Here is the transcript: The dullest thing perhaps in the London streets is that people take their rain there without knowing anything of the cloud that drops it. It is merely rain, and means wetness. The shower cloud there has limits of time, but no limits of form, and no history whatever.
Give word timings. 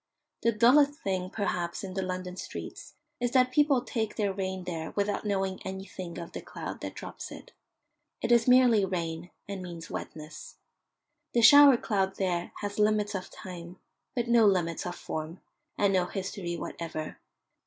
The 0.41 0.51
dullest 0.51 0.93
thing 1.03 1.29
perhaps 1.29 1.83
in 1.83 1.93
the 1.93 2.01
London 2.01 2.35
streets 2.35 2.95
is 3.19 3.29
that 3.33 3.51
people 3.51 3.83
take 3.83 4.15
their 4.15 4.33
rain 4.33 4.63
there 4.63 4.89
without 4.95 5.25
knowing 5.25 5.61
anything 5.63 6.17
of 6.17 6.31
the 6.31 6.41
cloud 6.41 6.81
that 6.81 6.95
drops 6.95 7.31
it. 7.31 7.51
It 8.19 8.31
is 8.31 8.47
merely 8.47 8.83
rain, 8.83 9.29
and 9.47 9.61
means 9.61 9.91
wetness. 9.91 10.55
The 11.33 11.43
shower 11.43 11.77
cloud 11.77 12.15
there 12.15 12.51
has 12.61 12.79
limits 12.79 13.13
of 13.13 13.29
time, 13.29 13.77
but 14.15 14.27
no 14.27 14.47
limits 14.47 14.87
of 14.87 14.95
form, 14.95 15.39
and 15.77 15.93
no 15.93 16.07
history 16.07 16.57
whatever. 16.57 17.19